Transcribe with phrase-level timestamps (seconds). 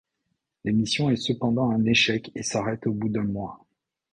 [0.63, 3.63] L'émission est cependant un échec et s'arrête au bout d'un mois.